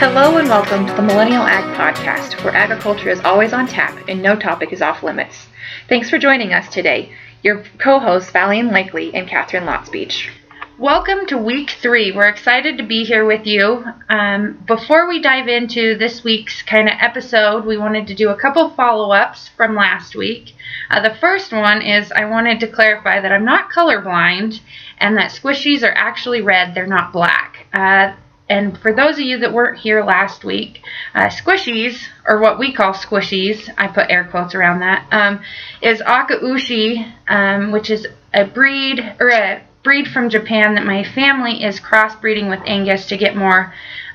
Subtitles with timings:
[0.00, 4.22] Hello and welcome to the Millennial Ag Podcast, where agriculture is always on tap and
[4.22, 5.46] no topic is off limits.
[5.90, 7.12] Thanks for joining us today.
[7.42, 10.30] Your co-hosts Valian Likely and Katharine Lotsbeach.
[10.78, 12.12] Welcome to week three.
[12.12, 13.84] We're excited to be here with you.
[14.08, 18.40] Um, before we dive into this week's kind of episode, we wanted to do a
[18.40, 20.54] couple follow ups from last week.
[20.88, 24.60] Uh, the first one is I wanted to clarify that I'm not colorblind
[24.96, 27.66] and that squishies are actually red, they're not black.
[27.74, 28.14] Uh,
[28.50, 30.82] and for those of you that weren't here last week,
[31.14, 31.96] uh, squishies,
[32.26, 35.40] or what we call squishies, I put air quotes around that, um,
[35.80, 41.62] is Akaushi, um, which is a breed or a breed from Japan that my family
[41.62, 43.72] is crossbreeding with Angus to get more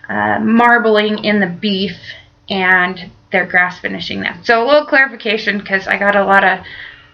[0.09, 1.97] uh, marbling in the beef,
[2.49, 4.43] and they're grass finishing them.
[4.43, 6.59] So a little clarification because I got a lot of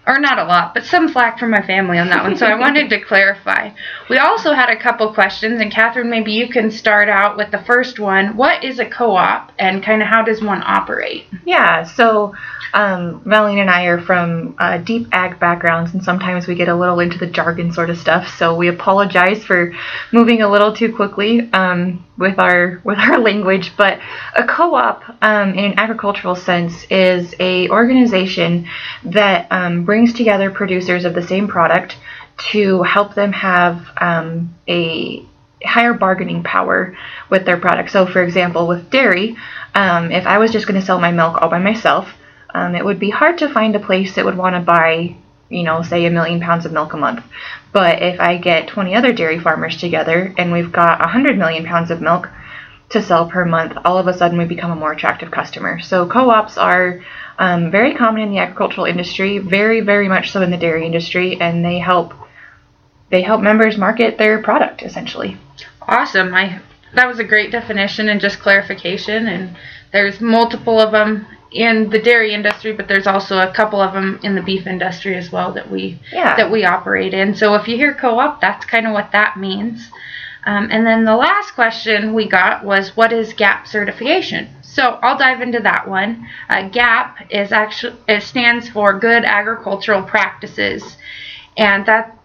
[0.06, 2.36] or not a lot, but some flack from my family on that one.
[2.36, 3.70] So I wanted to clarify.
[4.10, 7.62] We also had a couple questions, and Katharine, maybe you can start out with the
[7.62, 8.36] first one.
[8.36, 11.26] What is a co-op, and kind of how does one operate?
[11.44, 12.34] Yeah, so
[12.74, 17.00] um, and I are from uh, deep ag backgrounds, and sometimes we get a little
[17.00, 18.28] into the jargon sort of stuff.
[18.38, 19.74] So we apologize for
[20.10, 23.76] moving a little too quickly um, with our with our language.
[23.76, 24.00] But
[24.34, 28.66] a co-op, um, in an agricultural sense, is a organization
[29.04, 31.98] that um, brings together producers of the same product
[32.52, 35.26] to help them have um, a
[35.64, 36.96] higher bargaining power
[37.28, 37.90] with their product.
[37.90, 39.36] So, for example, with dairy,
[39.74, 42.08] um, if I was just going to sell my milk all by myself,
[42.54, 45.16] um, it would be hard to find a place that would want to buy,
[45.52, 47.22] you know, say a million pounds of milk a month.
[47.72, 51.90] But if I get 20 other dairy farmers together and we've got 100 million pounds
[51.90, 52.28] of milk
[52.90, 55.80] to sell per month, all of a sudden we become a more attractive customer.
[55.80, 57.00] So co ops are
[57.38, 61.40] um, very common in the agricultural industry, very, very much so in the dairy industry,
[61.40, 62.14] and they help.
[63.10, 65.36] They help members market their product essentially.
[65.82, 66.34] Awesome.
[66.34, 66.60] I
[66.94, 69.56] that was a great definition and just clarification and
[69.92, 74.18] there's multiple of them in the dairy industry, but there's also a couple of them
[74.22, 76.36] in the beef industry as well that we Yeah.
[76.36, 77.34] that we operate in.
[77.34, 79.90] So if you hear co-op, that's kind of what that means.
[80.44, 84.48] Um, and then the last question we got was, what is GAP certification?
[84.62, 86.26] So I'll dive into that one.
[86.48, 90.96] Uh, GAP is actually it stands for Good Agricultural Practices,
[91.56, 92.18] and that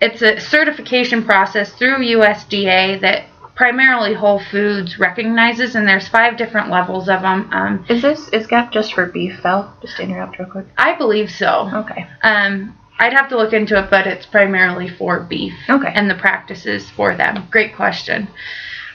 [0.00, 3.24] it's a certification process through USDA that
[3.56, 7.48] primarily Whole Foods recognizes, and there's five different levels of them.
[7.52, 9.76] Um, Is this is GAP just for beef, Val?
[9.82, 10.66] Just to interrupt real quick.
[10.76, 11.68] I believe so.
[11.72, 12.06] Okay.
[12.22, 15.54] Um, I'd have to look into it, but it's primarily for beef.
[15.68, 15.92] Okay.
[15.94, 17.48] And the practices for them.
[17.50, 18.28] Great question.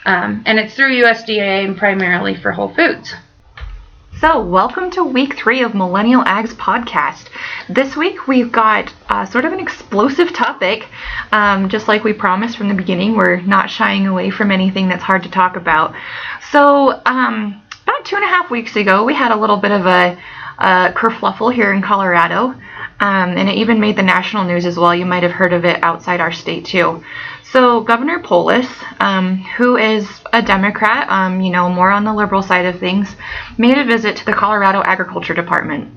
[0.04, 3.14] Um, and it's through USDA and primarily for Whole Foods.
[4.22, 7.26] So, welcome to week three of Millennial Ags podcast.
[7.68, 10.86] This week we've got uh, sort of an explosive topic.
[11.32, 15.02] Um, just like we promised from the beginning, we're not shying away from anything that's
[15.02, 15.96] hard to talk about.
[16.52, 19.86] So, um, about two and a half weeks ago, we had a little bit of
[19.86, 20.16] a,
[20.58, 22.54] a kerfluffle here in Colorado,
[23.02, 24.94] um, and it even made the national news as well.
[24.94, 27.02] You might have heard of it outside our state too.
[27.50, 28.68] So Governor Polis,
[29.00, 33.14] um, who is a Democrat, um, you know, more on the liberal side of things,
[33.58, 35.92] made a visit to the Colorado Agriculture Department,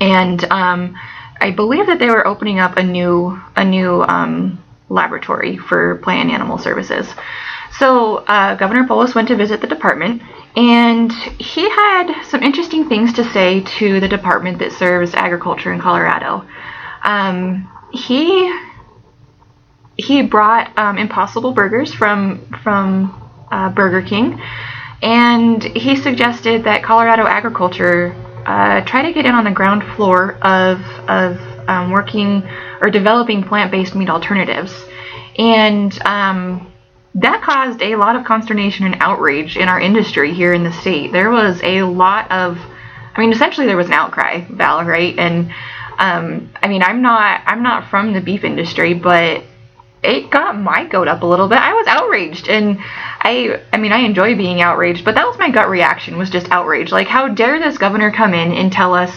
[0.00, 0.98] and um,
[1.40, 6.30] I believe that they were opening up a new a new um, laboratory for plant
[6.30, 7.14] animal services.
[7.78, 10.20] So uh, Governor Polis went to visit the department,
[10.56, 15.80] and he had some interesting things to say to the department that serves agriculture in
[15.80, 16.46] Colorado.
[17.02, 18.52] Um, he
[19.96, 23.20] he brought um, Impossible Burgers from from
[23.50, 24.40] uh, Burger King,
[25.02, 28.12] and he suggested that Colorado agriculture
[28.46, 31.36] uh, try to get in on the ground floor of of
[31.68, 32.42] um, working
[32.80, 34.72] or developing plant-based meat alternatives,
[35.36, 36.72] and um,
[37.14, 41.12] that caused a lot of consternation and outrage in our industry here in the state.
[41.12, 42.58] There was a lot of,
[43.14, 45.16] I mean, essentially there was an outcry, Val, right?
[45.18, 45.52] And
[45.98, 49.44] um, I mean, I'm not I'm not from the beef industry, but
[50.02, 51.58] it got my goat up a little bit.
[51.58, 55.50] I was outraged, and I I mean I enjoy being outraged, but that was my
[55.50, 56.90] gut reaction was just outrage.
[56.90, 59.16] Like, how dare this governor come in and tell us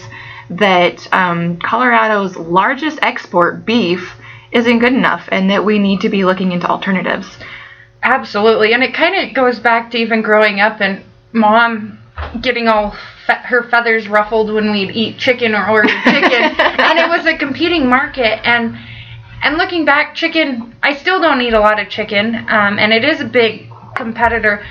[0.50, 4.14] that um, Colorado's largest export beef
[4.52, 7.26] isn't good enough, and that we need to be looking into alternatives.
[8.08, 11.98] Absolutely, and it kind of goes back to even growing up and mom
[12.40, 12.96] getting all
[13.26, 17.36] fe- her feathers ruffled when we'd eat chicken or order chicken, and it was a
[17.36, 18.40] competing market.
[18.48, 18.78] And
[19.42, 23.04] and looking back, chicken I still don't eat a lot of chicken, um, and it
[23.04, 24.64] is a big competitor.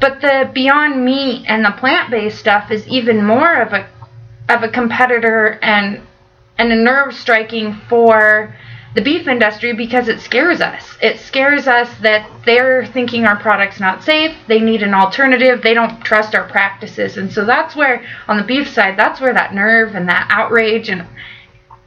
[0.00, 3.88] But the Beyond Meat and the plant-based stuff is even more of a
[4.48, 6.02] of a competitor and
[6.58, 8.56] and a nerve striking for
[8.94, 10.96] the beef industry because it scares us.
[11.00, 15.74] It scares us that they're thinking our product's not safe, they need an alternative, they
[15.74, 17.16] don't trust our practices.
[17.16, 20.88] And so that's where, on the beef side, that's where that nerve and that outrage
[20.88, 21.06] and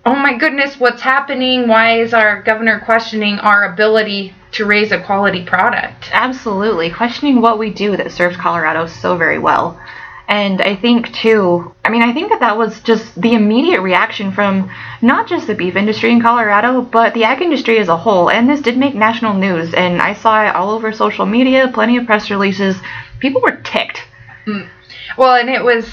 [0.05, 1.67] oh my goodness, what's happening?
[1.67, 6.09] Why is our governor questioning our ability to raise a quality product?
[6.11, 6.91] Absolutely.
[6.91, 9.79] Questioning what we do that serves Colorado so very well.
[10.27, 14.31] And I think, too, I mean, I think that that was just the immediate reaction
[14.31, 18.29] from not just the beef industry in Colorado, but the ag industry as a whole.
[18.29, 19.73] And this did make national news.
[19.73, 22.75] And I saw it all over social media, plenty of press releases.
[23.19, 24.01] People were ticked.
[24.47, 24.67] Mm.
[25.17, 25.87] Well, and it was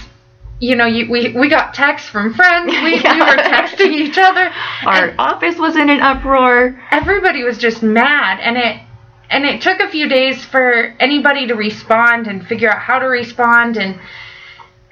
[0.62, 2.72] you know, you, we we got texts from friends.
[2.82, 3.14] We, yeah.
[3.14, 4.52] we were texting each other.
[4.86, 6.80] Our office was in an uproar.
[6.92, 8.80] Everybody was just mad, and it
[9.32, 13.06] and it took a few days for anybody to respond and figure out how to
[13.06, 13.98] respond and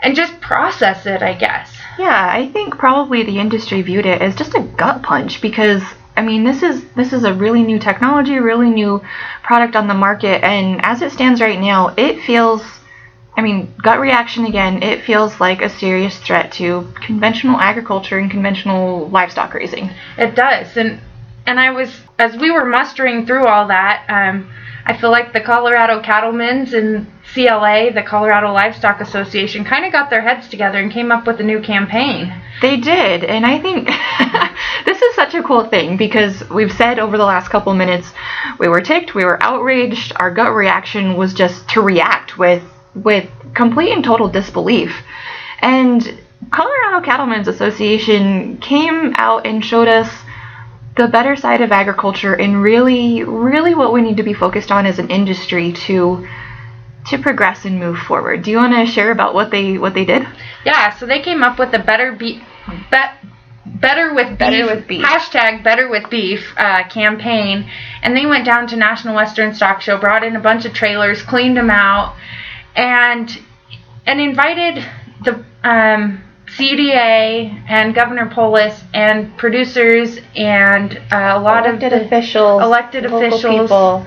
[0.02, 1.76] and just process it, I guess.
[1.98, 5.82] Yeah, I think probably the industry viewed it as just a gut punch because
[6.16, 9.02] I mean, this is this is a really new technology, a really new
[9.42, 12.62] product on the market and as it stands right now, it feels
[13.36, 18.30] I mean, gut reaction again, it feels like a serious threat to conventional agriculture and
[18.30, 19.90] conventional livestock raising.
[20.18, 20.76] It does.
[20.76, 21.00] And
[21.46, 24.50] and I was as we were mustering through all that, um,
[24.84, 30.10] I feel like the Colorado Cattlemen's and CLA, the Colorado Livestock Association, kind of got
[30.10, 32.32] their heads together and came up with a new campaign.
[32.60, 33.88] They did, and I think
[34.84, 38.12] this is such a cool thing because we've said over the last couple minutes
[38.58, 42.62] we were ticked, we were outraged, our gut reaction was just to react with
[42.94, 44.92] with complete and total disbelief.
[45.60, 46.20] And
[46.50, 50.10] Colorado Cattlemen's Association came out and showed us
[50.96, 54.86] the better side of agriculture and really really what we need to be focused on
[54.86, 56.26] as an industry to
[57.06, 58.42] to progress and move forward.
[58.42, 60.26] Do you want to share about what they what they did?
[60.64, 62.42] Yeah, so they came up with a better be,
[62.90, 63.16] bet
[63.64, 67.70] better with better beef, with beef hashtag better with beef uh, campaign,
[68.02, 71.22] and they went down to National Western Stock Show, brought in a bunch of trailers,
[71.22, 72.16] cleaned them out,
[72.76, 73.38] and
[74.06, 74.84] and invited
[75.24, 76.22] the um,
[76.56, 83.42] CDA and Governor Polis and producers and uh, a lot elected of officials, elected officials,
[83.42, 84.06] people.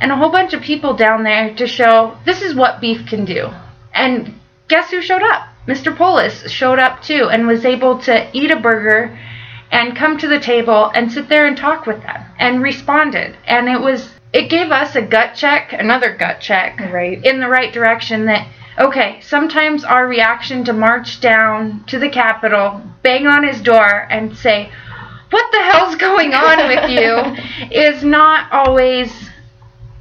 [0.00, 3.24] and a whole bunch of people down there to show this is what beef can
[3.24, 3.48] do.
[3.92, 4.34] And
[4.68, 5.48] guess who showed up?
[5.66, 5.96] Mr.
[5.96, 9.18] Polis showed up too and was able to eat a burger
[9.70, 13.36] and come to the table and sit there and talk with them and responded.
[13.46, 17.24] And it was it gave us a gut check, another gut check, right.
[17.24, 18.46] in the right direction that
[18.80, 24.36] okay, sometimes our reaction to march down to the Capitol, bang on his door, and
[24.36, 24.70] say,
[25.30, 27.68] What the hell's going on with you?
[27.70, 29.12] is not always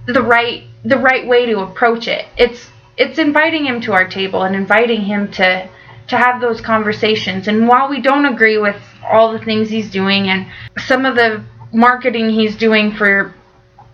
[0.06, 2.26] the right the right way to approach it.
[2.38, 5.70] It's it's inviting him to our table and inviting him to
[6.08, 7.48] to have those conversations.
[7.48, 10.48] And while we don't agree with all the things he's doing and
[10.78, 13.34] some of the marketing he's doing for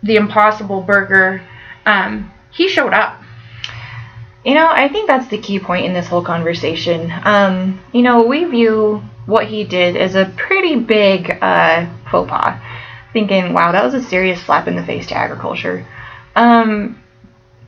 [0.02, 1.46] the Impossible Burger,
[1.86, 3.22] um, he showed up.
[4.46, 7.12] You know, I think that's the key point in this whole conversation.
[7.24, 12.62] Um, you know, we view what he did as a pretty big uh, faux pas,
[13.12, 15.84] thinking, wow, that was a serious slap in the face to agriculture.
[16.36, 17.02] Um,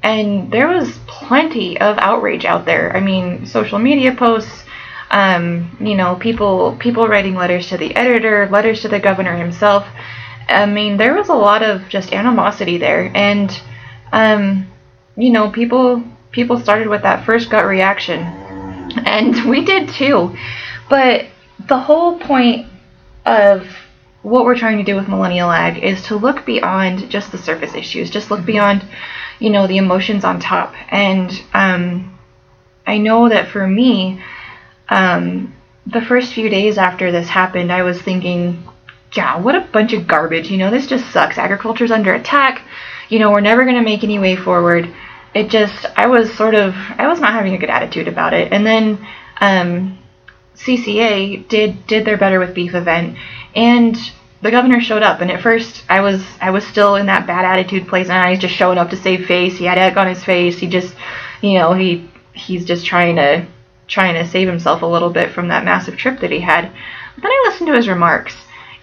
[0.04, 2.96] and there was plenty of outrage out there.
[2.96, 4.64] I mean, social media posts,
[5.10, 9.88] um, you know, people people writing letters to the editor, letters to the governor himself.
[10.48, 13.50] I mean, there was a lot of just animosity there, and
[14.12, 14.68] um,
[15.16, 16.04] you know, people
[16.38, 18.20] people started with that first gut reaction.
[18.20, 20.38] And we did too.
[20.88, 21.26] But
[21.68, 22.68] the whole point
[23.26, 23.66] of
[24.22, 27.74] what we're trying to do with Millennial Ag is to look beyond just the surface
[27.74, 28.86] issues, just look beyond,
[29.40, 30.76] you know, the emotions on top.
[30.94, 32.20] And um,
[32.86, 34.22] I know that for me,
[34.90, 35.56] um,
[35.88, 38.64] the first few days after this happened, I was thinking,
[39.14, 40.52] yeah, what a bunch of garbage.
[40.52, 41.40] You know, this just sucks.
[41.40, 42.62] Agriculture's under attack.
[43.10, 44.94] You know, we're never going to make any way forward
[45.38, 48.52] it just I was sort of I was not having a good attitude about it.
[48.52, 49.08] And then
[49.40, 49.98] um,
[50.56, 53.18] CCA did did their Better with Beef event,
[53.56, 53.96] and
[54.42, 55.22] the governor showed up.
[55.22, 58.32] And at first I was I was still in that bad attitude place, and I
[58.32, 59.58] was just showing up to save face.
[59.58, 60.58] He had egg on his face.
[60.58, 60.96] He just
[61.42, 63.46] you know he he's just trying to
[63.88, 66.72] trying to save himself a little bit from that massive trip that he had.
[67.16, 68.36] But then I listened to his remarks,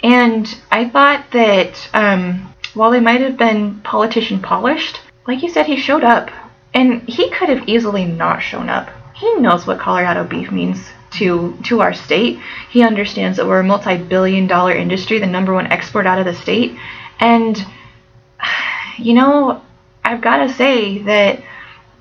[0.02, 5.66] and I thought that um, while they might have been politician polished, like you said,
[5.66, 6.30] he showed up.
[6.75, 8.90] And he could have easily not shown up.
[9.14, 12.40] He knows what Colorado beef means to to our state.
[12.71, 16.35] He understands that we're a multi-billion dollar industry, the number one export out of the
[16.35, 16.76] state.
[17.21, 17.64] And
[18.99, 19.62] you know,
[20.04, 21.43] I've got to say that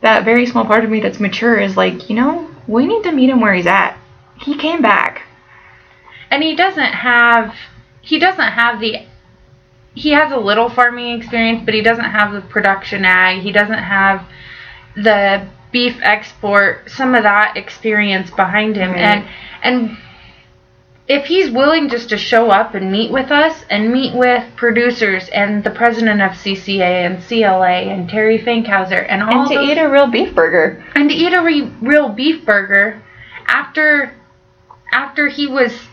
[0.01, 3.12] that very small part of me that's mature is like, you know, we need to
[3.12, 3.98] meet him where he's at.
[4.42, 5.24] He came back.
[6.30, 7.56] And he doesn't have
[8.01, 9.06] he doesn't have the
[9.96, 13.44] he has a little farming experience, but he doesn't have the production ag.
[13.44, 14.27] He doesn't have
[14.95, 18.91] the beef export, some of that experience behind him.
[18.91, 19.00] Right.
[19.01, 19.27] And
[19.63, 19.97] and
[21.07, 25.27] if he's willing just to show up and meet with us and meet with producers
[25.29, 29.69] and the president of CCA and CLA and Terry Fankhauser and all And to those-
[29.69, 30.83] eat a real beef burger.
[30.95, 33.01] and to eat a re- real beef burger
[33.47, 34.13] after
[34.93, 35.88] after he was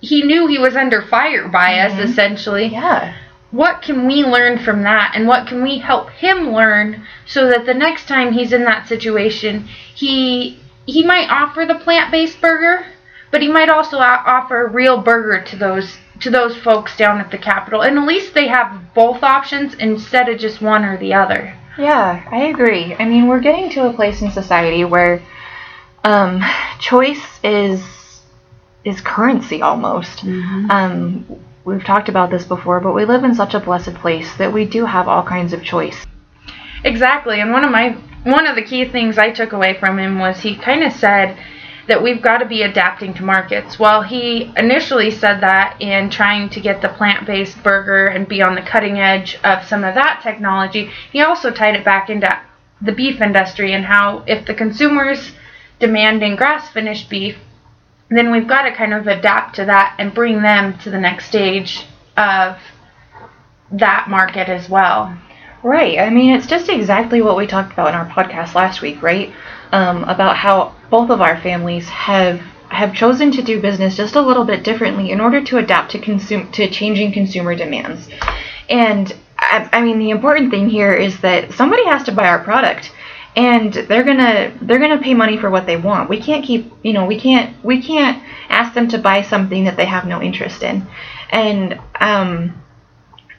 [0.00, 1.86] he knew he was under fire by Mhm.
[1.86, 3.12] us essentially Yeah.
[3.50, 7.64] What can we learn from that and what can we help him learn so that
[7.66, 12.86] the next time he's in that situation he he might offer the plant-based burger
[13.30, 17.30] but he might also offer a real burger to those to those folks down at
[17.30, 21.14] the capitol and at least they have both options instead of just one or the
[21.14, 22.94] other Yeah, I agree.
[22.98, 25.22] I mean, we're getting to a place in society where
[26.04, 26.42] um,
[26.78, 27.84] choice is
[28.84, 30.24] is currency almost.
[30.70, 31.26] Um,
[31.66, 34.64] we've talked about this before, but we live in such a blessed place that we
[34.64, 36.06] do have all kinds of choice.
[36.84, 40.18] Exactly, and one of my one of the key things I took away from him
[40.18, 41.36] was he kind of said
[41.86, 43.78] that we've got to be adapting to markets.
[43.78, 48.56] Well, he initially said that in trying to get the plant-based burger and be on
[48.56, 50.90] the cutting edge of some of that technology.
[51.12, 52.28] He also tied it back into
[52.82, 55.32] the beef industry and how if the consumers
[55.78, 57.36] demanding grass-finished beef,
[58.08, 61.26] then we've got to kind of adapt to that and bring them to the next
[61.26, 61.84] stage
[62.16, 62.56] of
[63.72, 65.16] that market as well.
[65.62, 65.98] Right.
[65.98, 69.32] I mean, it's just exactly what we talked about in our podcast last week, right?
[69.72, 74.20] Um, about how both of our families have have chosen to do business just a
[74.20, 78.08] little bit differently in order to adapt to consume to changing consumer demands.
[78.68, 82.42] And I, I mean, the important thing here is that somebody has to buy our
[82.42, 82.92] product,
[83.36, 86.08] and they're gonna they're gonna pay money for what they want.
[86.08, 89.76] We can't keep you know we can't we can't ask them to buy something that
[89.76, 90.86] they have no interest in.
[91.30, 92.62] And um,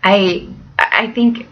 [0.04, 1.48] I I think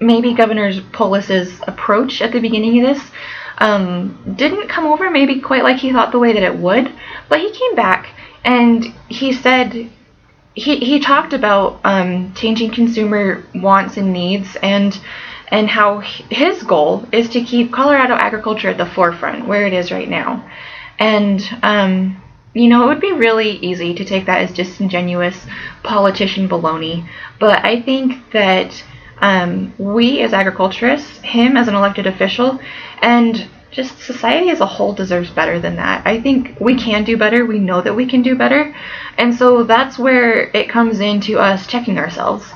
[0.00, 3.10] maybe Governor Polis's approach at the beginning of this
[3.58, 6.90] um, didn't come over maybe quite like he thought the way that it would,
[7.28, 8.08] but he came back
[8.44, 9.90] and he said
[10.54, 14.98] he he talked about um, changing consumer wants and needs and
[15.48, 19.92] and how his goal is to keep Colorado agriculture at the forefront where it is
[19.92, 20.48] right now,
[20.98, 22.22] and um,
[22.54, 25.46] you know, it would be really easy to take that as disingenuous
[25.82, 27.06] politician baloney,
[27.38, 28.82] but I think that
[29.18, 32.58] um, we as agriculturists, him as an elected official,
[33.02, 36.06] and just society as a whole deserves better than that.
[36.06, 37.44] I think we can do better.
[37.44, 38.74] We know that we can do better.
[39.18, 42.46] And so that's where it comes into us checking ourselves.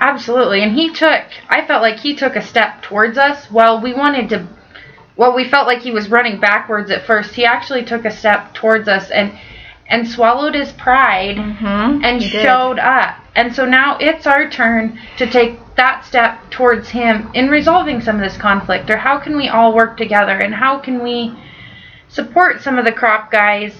[0.00, 0.62] Absolutely.
[0.62, 4.28] And he took, I felt like he took a step towards us while we wanted
[4.30, 4.46] to,
[5.16, 7.34] well, we felt like he was running backwards at first.
[7.34, 9.32] He actually took a step towards us and,
[9.88, 12.04] and swallowed his pride Mm-hmm.
[12.04, 13.16] and showed up.
[13.34, 18.16] And so now it's our turn to take that step towards him in resolving some
[18.16, 21.32] of this conflict or how can we all work together and how can we
[22.08, 23.72] support some of the crop guys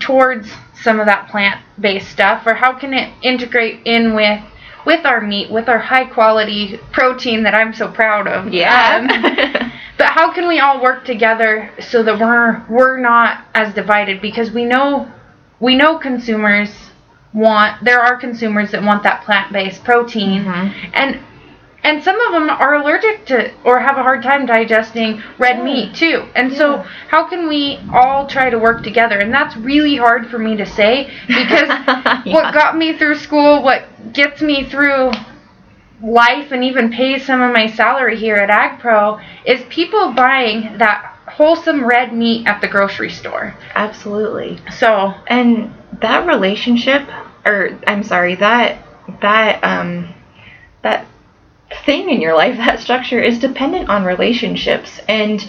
[0.00, 0.50] towards
[0.82, 4.40] some of that plant-based stuff or how can it integrate in with
[4.86, 8.98] with our meat with our high quality protein that I'm so proud of Yeah.
[9.00, 14.20] Um, but how can we all work together so that we're we're not as divided
[14.20, 15.10] because we know
[15.60, 16.70] we know consumers
[17.32, 20.90] want there are consumers that want that plant-based protein Mhm.
[20.94, 21.20] and
[21.84, 25.64] and some of them are allergic to or have a hard time digesting red Sure.
[25.64, 26.24] meat too.
[26.34, 29.18] And so how can we all try to work together?
[29.18, 31.68] And that's really hard for me to say because
[32.24, 32.32] Yeah.
[32.32, 35.12] what got me through school, what gets me through
[36.02, 41.10] life and even pays some of my salary here at AgPro is people buying that
[41.26, 43.54] wholesome red meat at the grocery store.
[43.74, 44.58] Absolutely.
[44.78, 47.02] So, And that relationship,
[47.46, 48.78] or I'm sorry, that
[49.20, 50.12] that um
[50.82, 51.06] that
[51.84, 55.00] thing in your life, that structure is dependent on relationships.
[55.08, 55.40] And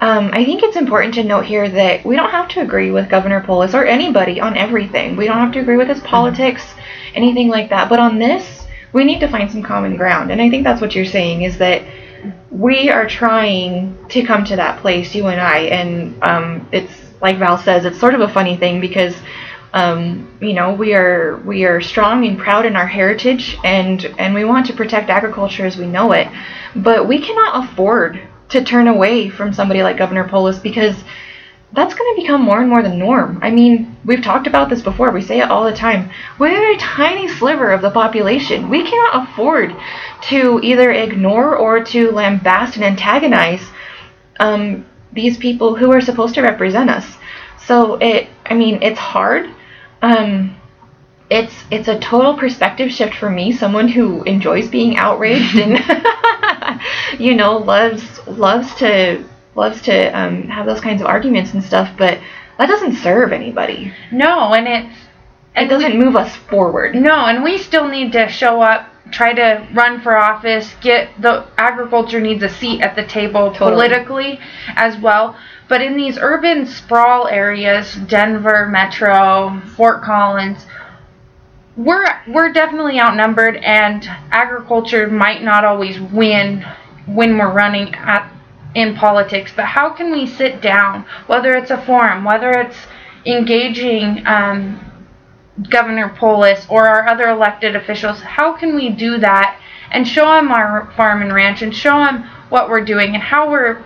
[0.00, 3.08] um, I think it's important to note here that we don't have to agree with
[3.08, 5.16] Governor Polis or anybody on everything.
[5.16, 6.74] We don't have to agree with his politics,
[7.14, 7.88] anything like that.
[7.88, 10.30] But on this, we need to find some common ground.
[10.30, 11.82] And I think that's what you're saying is that
[12.50, 15.58] we are trying to come to that place, you and I.
[15.60, 19.16] And um, it's like Val says, it's sort of a funny thing because
[19.74, 24.32] um, you know we are we are strong and proud in our heritage, and and
[24.32, 26.28] we want to protect agriculture as we know it.
[26.76, 31.02] But we cannot afford to turn away from somebody like Governor Polis because
[31.72, 33.40] that's going to become more and more the norm.
[33.42, 35.10] I mean, we've talked about this before.
[35.10, 36.08] We say it all the time.
[36.38, 38.70] We're a tiny sliver of the population.
[38.70, 39.74] We cannot afford
[40.28, 43.68] to either ignore or to lambast and antagonize
[44.38, 47.16] um, these people who are supposed to represent us.
[47.66, 49.50] So it, I mean, it's hard.
[50.04, 50.56] Um,
[51.30, 55.80] it's it's a total perspective shift for me, someone who enjoys being outraged and
[57.18, 61.90] you know loves loves to loves to um, have those kinds of arguments and stuff,
[61.96, 62.18] but
[62.58, 63.92] that doesn't serve anybody.
[64.12, 64.98] No, and it's
[65.56, 66.94] It doesn't move us forward.
[66.94, 71.46] No, and we still need to show up, try to run for office, get the
[71.56, 73.88] agriculture needs a seat at the table Totally.
[73.88, 74.40] politically
[74.76, 75.36] as well.
[75.68, 80.66] But in these urban sprawl areas, Denver, Metro, Fort Collins,
[81.76, 86.64] we're we're definitely outnumbered and agriculture might not always win
[87.06, 88.30] when we're running at
[88.74, 92.76] in politics, but how can we sit down, whether it's a forum, whether it's
[93.24, 94.80] engaging um,
[95.70, 99.60] Governor Polis or our other elected officials, how can we do that
[99.92, 103.48] and show them our farm and ranch and show them what we're doing and how
[103.48, 103.82] we're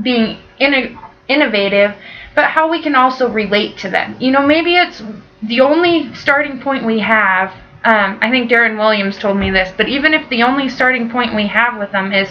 [0.00, 0.98] being inno-
[1.32, 1.94] innovative,
[2.34, 4.16] but how we can also relate to them.
[4.20, 5.02] You know, maybe it's
[5.42, 7.50] the only starting point we have.
[7.84, 11.34] Um, I think Darren Williams told me this, but even if the only starting point
[11.34, 12.28] we have with them is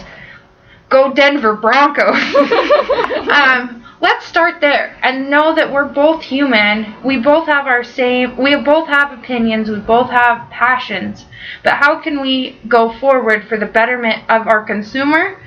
[0.91, 2.15] go Denver Broncos.
[3.31, 6.93] um, let's start there and know that we're both human.
[7.03, 11.25] We both have our same, we both have opinions, we both have passions.
[11.63, 15.41] But how can we go forward for the betterment of our consumer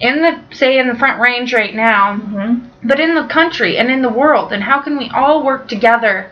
[0.00, 2.88] in the, say, in the front range right now, Mm-hmm.
[2.88, 4.52] but in the country and in the world?
[4.52, 6.30] And how can we all work together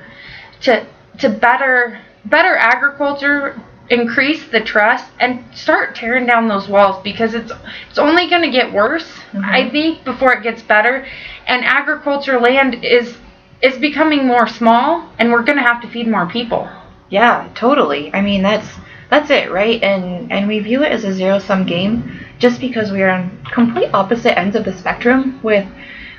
[0.63, 0.87] to,
[1.19, 7.53] to better, better agriculture, increase the trust and start tearing down those walls because it's
[7.89, 9.09] it's only going to get worse
[9.45, 11.07] i think before it gets better
[11.47, 13.17] and agriculture land is
[13.63, 16.69] is becoming more small and we're going to have to feed more people
[17.11, 18.13] Yeah, totally.
[18.13, 18.67] I mean, that's
[19.09, 19.81] that's it, right?
[19.81, 23.45] And and we view it as a zero sum game just because we are on
[23.53, 25.67] complete opposite ends of the spectrum with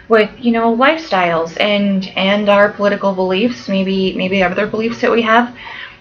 [0.10, 5.22] with you know lifestyles and and our political beliefs, maybe maybe other beliefs that we
[5.22, 5.56] have,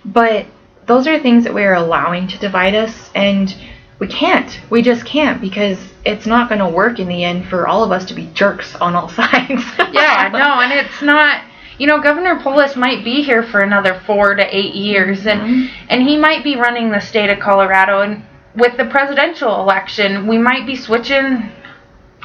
[0.05, 0.47] but
[0.87, 3.57] those are things that we are allowing to divide us and
[3.99, 4.61] we can't.
[4.71, 7.91] We just can't because it's not going to work in the end for all of
[7.91, 9.65] us to be jerks on all sides.
[9.93, 11.45] yeah no and it's not
[11.79, 15.87] you know governor polis might be here for another four to eight years and mm-hmm.
[15.89, 18.25] and he might be running the state of colorado and
[18.57, 21.51] with the presidential election we might be switching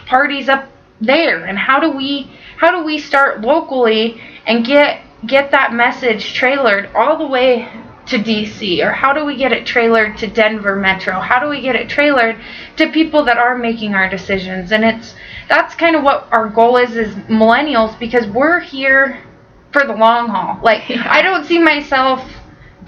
[0.07, 1.45] parties up there.
[1.45, 6.93] And how do we how do we start locally and get get that message trailered
[6.95, 7.67] all the way
[8.07, 11.19] to DC or how do we get it trailered to Denver Metro?
[11.19, 12.41] How do we get it trailered
[12.77, 14.71] to people that are making our decisions?
[14.71, 15.15] And it's
[15.49, 19.23] that's kind of what our goal is as millennials because we're here
[19.71, 20.59] for the long haul.
[20.63, 21.05] Like Yeah.
[21.09, 22.40] I don't see myself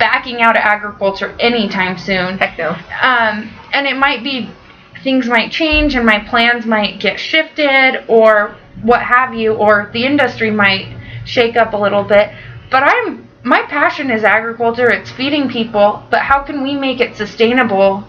[0.04, 2.38] backing out of agriculture anytime soon.
[2.38, 2.72] Heck no.
[3.02, 4.50] um, and it might be
[5.02, 10.06] things might change and my plans might get shifted or what have you or the
[10.06, 12.36] industry might shake up a little bit.
[12.70, 17.16] But i'm my passion is agriculture it's feeding people but how can we make it
[17.16, 18.06] sustainable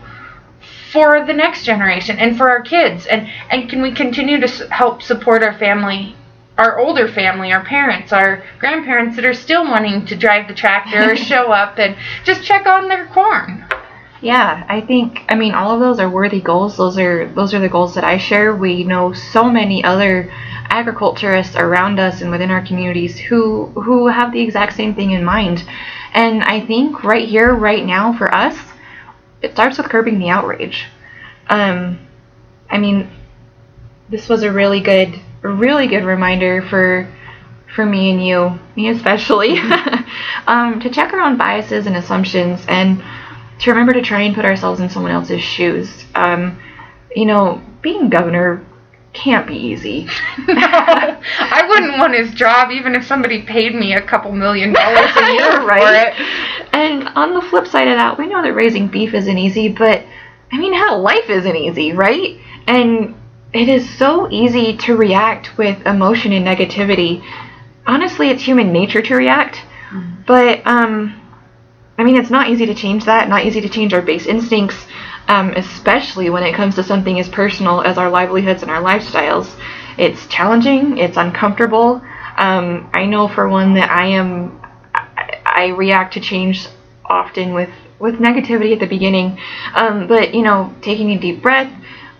[0.92, 3.06] for the next generation and for our kids?
[3.06, 6.16] And and can we continue to help support our family
[6.56, 11.12] our older family our parents our grandparents that are still wanting to drive the tractor
[11.12, 13.64] or show up and just check on their corn
[14.22, 16.78] Yeah, I think I mean all of those are worthy goals.
[16.78, 18.56] Those are those are the goals that I share.
[18.56, 20.30] We know so many other
[20.70, 25.24] agriculturists around us and within our communities who who have the exact same thing in
[25.24, 25.62] mind.
[26.14, 28.56] And I think right here, right now, for us,
[29.42, 30.86] it starts with curbing the outrage.
[31.48, 31.98] Um,
[32.70, 33.10] I mean,
[34.08, 37.06] this was a really good, a really good reminder for
[37.74, 39.58] for me and you, me especially,
[40.46, 43.02] um, to check our own biases and assumptions and
[43.58, 46.04] to remember to try and put ourselves in someone else's shoes.
[46.14, 46.60] Um,
[47.16, 48.64] you know, being governor
[49.12, 50.06] can't be easy.
[50.48, 55.32] I wouldn't want his job even if somebody paid me a couple million dollars a
[55.32, 56.12] year for Right.
[56.18, 56.68] it.
[56.72, 60.02] And on the flip side of that, we know that raising beef isn't easy, but
[60.52, 62.38] I mean, hell, life isn't easy, right?
[62.66, 63.14] And
[63.54, 67.24] it is so easy to react with emotion and negativity.
[67.86, 69.62] Honestly, it's human nature to react,
[70.26, 71.20] but um,
[71.96, 73.28] I mean, it's not easy to change that.
[73.28, 74.86] Not easy to change our base instincts,
[75.28, 79.54] um, especially when it comes to something as personal as our livelihoods and our lifestyles.
[79.96, 80.98] It's challenging.
[80.98, 82.02] It's uncomfortable.
[82.36, 84.60] Um, I know for one that I am
[84.94, 86.66] I, I react to change
[87.04, 89.38] often with with negativity at the beginning.
[89.74, 91.72] Um, but you know, taking a deep breath,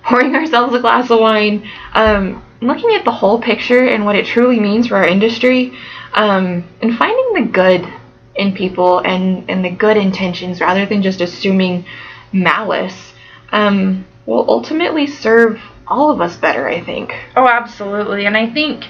[0.04, 4.26] pouring ourselves a glass of wine, um, looking at the whole picture and what it
[4.26, 5.76] truly means for our industry,
[6.12, 7.86] um, and finding the good
[8.36, 11.84] in people and and the good intentions rather than just assuming
[12.32, 13.12] malice,
[13.52, 16.68] um, will ultimately serve all of us better.
[16.68, 17.12] I think.
[17.36, 18.26] Oh, absolutely.
[18.26, 18.84] And I think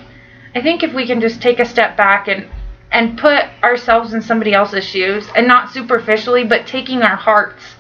[0.54, 2.48] I think if we can just take a step back and
[2.90, 7.73] and put ourselves in somebody else's shoes and not superficially, but taking our hearts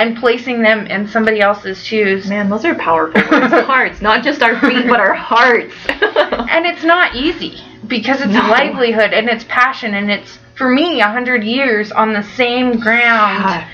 [0.00, 2.26] and placing them in somebody else's shoes.
[2.26, 3.52] Man, those are powerful words.
[3.66, 5.74] hearts, not just our feet, but our hearts.
[5.88, 8.48] and it's not easy because it's No.
[8.48, 13.66] livelihood and it's passion and it's for me a hundred years on the same ground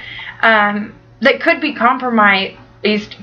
[0.43, 2.57] um, that could be compromised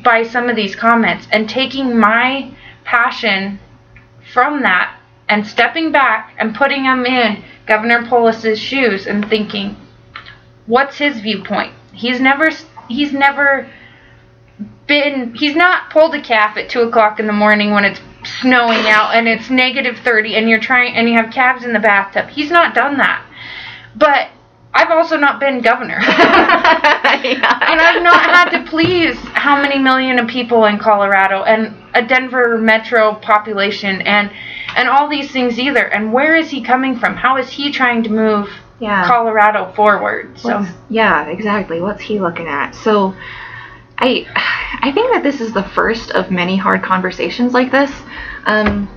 [0.02, 2.52] by some of these comments and taking my
[2.86, 3.60] passion
[4.34, 9.76] from that and stepping back and putting them in Governor Polis's shoes and thinking,
[10.68, 11.74] what's his viewpoint?
[11.92, 12.50] He's never
[12.88, 13.70] he's never
[14.88, 18.00] been he's not pulled a calf at two o'clock in the morning when it's
[18.42, 21.80] snowing out and it's negative thirty and you're trying and you have calves in the
[21.80, 22.30] bathtub.
[22.30, 23.26] He's not done that.
[23.96, 24.30] But
[24.74, 25.98] I've also not been governor.
[26.04, 32.02] and I've not had to please how many million of people in Colorado and a
[32.06, 34.32] Denver metro population and
[34.76, 35.86] and all these things either.
[35.86, 37.16] And where is he coming from?
[37.16, 39.08] How is he trying to move Yeah.
[39.08, 40.38] Colorado forward?
[40.40, 41.80] So What's- yeah, exactly.
[41.82, 42.74] What's he looking at?
[42.76, 43.16] So,
[44.00, 44.26] I,
[44.82, 47.92] I think that this is the first of many hard conversations like this.
[48.46, 48.90] Um,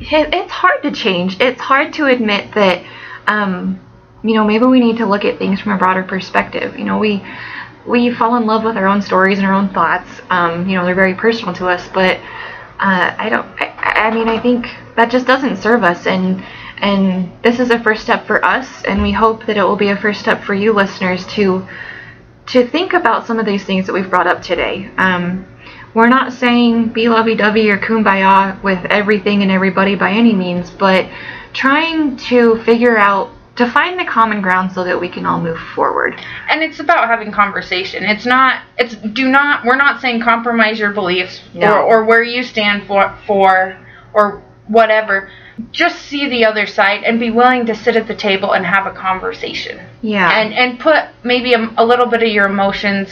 [0.00, 1.40] it, it's hard to change.
[1.40, 2.84] It's hard to admit that,
[3.28, 3.80] um,
[4.24, 6.76] you know, maybe we need to look at things from a broader perspective.
[6.78, 7.24] You know, we
[7.86, 10.08] we fall in love with our own stories and our own thoughts.
[10.30, 12.18] Um, you know, they're very personal to us, but
[12.78, 13.46] uh, I don't.
[13.60, 16.44] I, I mean, I think that just doesn't serve us, and
[16.82, 19.88] and this is a first step for us, and we hope that it will be
[19.88, 21.66] a first step for you listeners to
[22.48, 24.90] to think about some of these things that we've brought up today.
[24.98, 25.46] Um,
[25.94, 31.08] we're not saying be lovey-dovey or kumbaya with everything and everybody by any means, but
[31.52, 35.58] trying to figure out to find the common ground so that we can all move
[35.74, 36.14] forward.
[36.48, 38.02] and it's about having conversation.
[38.02, 38.62] It's not.
[38.78, 39.64] It's do not.
[39.64, 41.74] We're not saying compromise your beliefs No.
[41.74, 43.78] or, or where you stand for for
[44.14, 44.42] or
[44.72, 45.30] whatever.
[45.70, 48.86] Just see the other side and be willing to sit at the table and have
[48.86, 49.78] a conversation.
[50.00, 50.30] Yeah.
[50.30, 53.10] And and put maybe a, a little bit of your emotions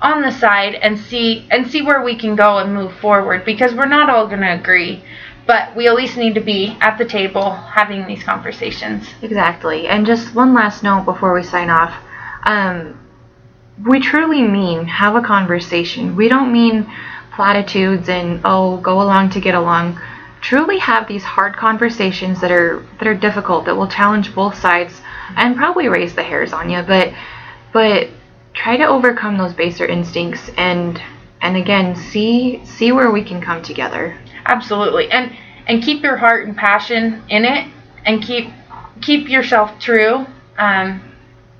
[0.00, 3.74] on the side and see and see where we can go and move forward because
[3.74, 5.02] we're not all going to agree,
[5.46, 9.08] but we at least need to be at the table having these conversations.
[9.22, 9.88] Exactly.
[9.88, 11.94] And just one last note before we sign off.
[12.44, 13.00] Um,
[13.84, 16.16] we truly mean have a conversation.
[16.16, 16.90] We don't mean
[17.34, 20.00] platitudes and oh, go along to get along.
[20.46, 25.02] Truly have these hard conversations that are that are difficult that will challenge both sides
[25.36, 27.12] and probably raise the hairs on you, but
[27.72, 28.10] but
[28.54, 31.02] try to overcome those baser instincts and
[31.42, 34.16] and again see see where we can come together.
[34.44, 35.10] Absolutely.
[35.10, 37.68] And and keep your heart and passion in it
[38.04, 38.52] and keep
[39.02, 40.26] keep yourself true.
[40.58, 41.02] Um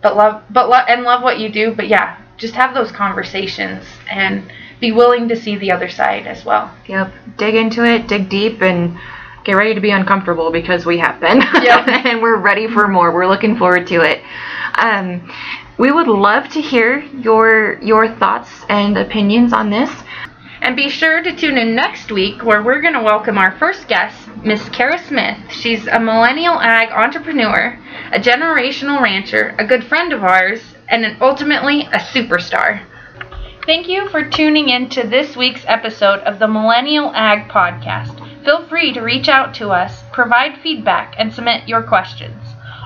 [0.01, 3.85] but love but love and love what you do, but yeah, just have those conversations
[4.09, 4.49] and
[4.81, 6.71] be willing to see the other side as well.
[6.87, 7.12] Yep.
[7.39, 8.99] Dig into it, dig deep, and
[9.45, 11.41] get ready to be uncomfortable because we have been.
[11.62, 11.89] Yep.
[11.89, 13.12] and we're ready for more.
[13.12, 14.23] We're looking forward to it.
[14.75, 15.33] Um,
[15.79, 19.91] we would love to hear your your thoughts and opinions on this.
[20.62, 23.89] And be sure to tune in next week where we're going to welcome our first
[23.89, 25.39] guest, Miss Kara Smith.
[25.51, 27.79] She's a millennial ag entrepreneur,
[28.12, 32.83] a generational rancher, a good friend of ours, and an ultimately a superstar.
[33.66, 38.14] Thank you for tuning in to this week's episode of the Millennial Ag Podcast.
[38.44, 42.40] Feel free to reach out to us, provide feedback, and submit your questions.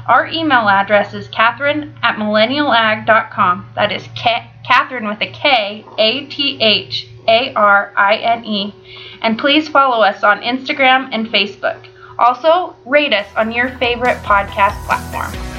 [0.08, 3.72] Our email address is Katharine at millennialag.com.
[3.74, 8.74] That is K- Katharine with a K, A T H A R I N E.
[9.20, 11.84] And please follow us on Instagram and Facebook.
[12.18, 15.49] Also, rate us on your favorite podcast platform.